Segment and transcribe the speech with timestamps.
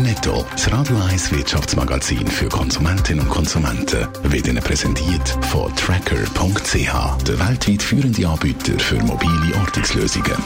[0.00, 7.38] Netto, das Radio 1 Wirtschaftsmagazin für Konsumentinnen und Konsumenten, wird Ihnen präsentiert von Tracker.ch, der
[7.38, 10.36] weltweit führende Anbieter für mobile Ortungslösungen.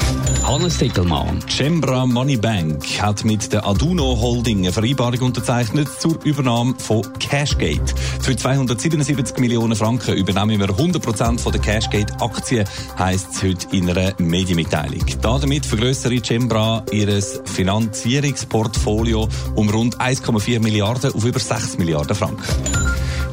[0.46, 1.40] Hannes Dickelmann.
[1.48, 7.94] Cembra Money Bank hat mit der Aduno Holding eine Vereinbarung unterzeichnet zur Übernahme von Cashgate.
[8.20, 12.66] Für 277 Millionen Franken übernehmen wir 100% von der Cashgate-Aktien,
[12.98, 15.04] heisst es heute in einer Medienmitteilung.
[15.20, 22.42] Damit vergrößere Cembra ihr Finanzierungsportfolio um rund 1,4 Milliarden auf über 6 Milliarden Franken.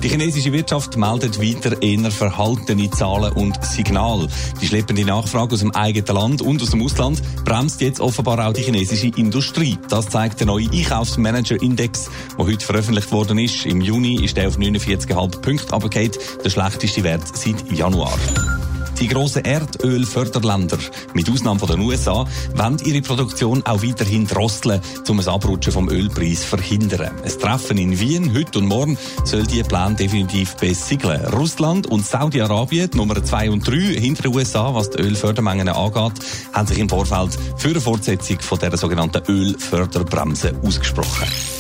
[0.04, 4.28] Die chinesische Wirtschaft meldet weiter eher verhaltene Zahlen und Signale.
[4.62, 8.54] Die schleppende Nachfrage aus dem eigenen Land und aus dem Ausland bremst jetzt offenbar auch
[8.54, 9.78] die chinesische Industrie.
[9.90, 13.66] Das zeigt der neue Einkaufsmanager-Index, der heute veröffentlicht worden ist.
[13.66, 16.12] Im Juni ist er auf 49,5 Punkte runtergefallen,
[16.46, 18.18] der schlechteste Wert seit Januar.
[19.00, 20.78] Die grossen Erdölförderländer,
[21.14, 25.90] mit Ausnahme von den USA, wollen ihre Produktion auch weiterhin drosseln, um ein Abrutschen vom
[25.90, 27.12] Ölpreis zu verhindern.
[27.24, 31.26] Ein Treffen in Wien heute und morgen soll die Plan definitiv besigeln.
[31.28, 36.20] Russland und Saudi-Arabien, Nummer 2 und 3 hinter den USA, was die Ölfördermengen angeht,
[36.52, 41.59] haben sich im Vorfeld für eine Fortsetzung von der sogenannten Ölförderbremse ausgesprochen.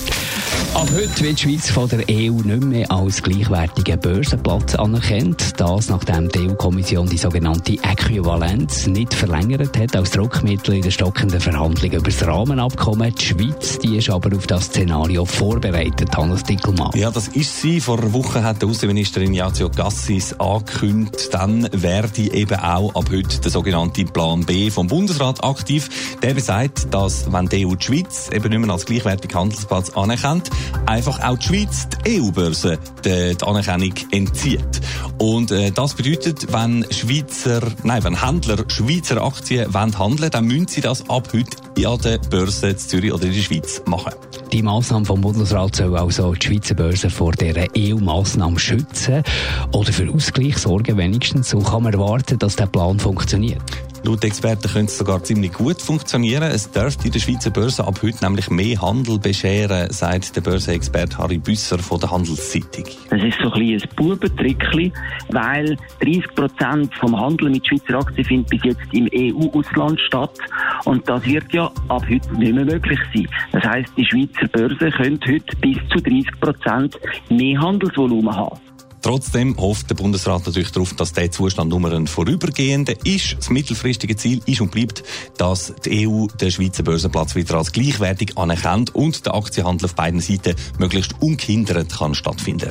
[0.73, 5.59] Ab heute wird die Schweiz von der EU nicht mehr als gleichwertigen Börsenplatz anerkannt.
[5.59, 11.39] Das, nachdem die EU-Kommission die sogenannte Äquivalenz nicht verlängert hat als Druckmittel in den stockenden
[11.39, 13.13] Verhandlungen über das Rahmenabkommen.
[13.15, 16.91] Die Schweiz die ist aber auf das Szenario vorbereitet, Hannes Dickelmann.
[16.95, 17.79] Ja, das ist sie.
[17.79, 23.39] Vor einer Woche hat die Außenministerin Yazio Gassis angekündigt, dann werde eben auch ab heute
[23.39, 26.17] der sogenannte Plan B vom Bundesrat aktiv.
[26.21, 30.48] Der besagt, dass wenn die EU die Schweiz eben nicht mehr als gleichwertigen Handelsplatz anerkennt,
[30.85, 34.81] einfach auch die Schweiz die EU-Börse die, Anerkennung entzieht.
[35.17, 40.67] Und äh, das bedeutet, wenn Schweizer, nein, wenn Händler Schweizer Aktien wollen handeln, dann müssen
[40.67, 44.13] sie das ab heute an der Börse in Zürich oder in der Schweiz machen.
[44.51, 49.23] Die Massnahme vom Bundesrat soll also die Schweizer Börse vor dieser EU-Massnahme schützen
[49.71, 51.49] oder für Ausgleich sorgen wenigstens.
[51.49, 53.61] So kann man erwarten, dass der Plan funktioniert.
[54.03, 56.43] Laut Experten könnte es sogar ziemlich gut funktionieren.
[56.43, 61.37] Es dürfte der Schweizer Börse ab heute nämlich mehr Handel bescheren, sagt der Börsenexperte Harry
[61.37, 62.85] Büsser von der Handelszeitung.
[63.09, 64.91] Das ist so ein, ein Bubentrickli,
[65.29, 70.37] weil 30 Prozent vom Handel mit Schweizer Aktien findet bis jetzt im EU-Ausland statt.
[70.85, 73.27] Und das wird ja ab heute nicht mehr möglich sein.
[73.51, 76.99] Das heißt, die Schweizer Börse könnte heute bis zu 30 Prozent
[77.29, 78.68] mehr Handelsvolumen haben.
[79.09, 83.37] Trotzdem hofft der Bundesrat natürlich darauf, dass der Zustand nur ein vorübergehender ist.
[83.39, 85.01] Das mittelfristige Ziel ist und bleibt,
[85.35, 90.19] dass die EU den Schweizer Börsenplatz wieder als gleichwertig anerkennt und der Aktienhandel auf beiden
[90.19, 92.69] Seiten möglichst ungehindert kann stattfinden.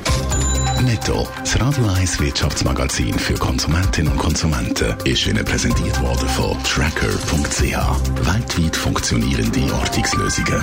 [0.85, 7.63] Netto, das Radio 1 Wirtschaftsmagazin für Konsumentinnen und Konsumenten, ist Ihnen präsentiert worden von Tracker.ch.
[8.33, 10.63] Weltweit funktionierende Ortungslösungen.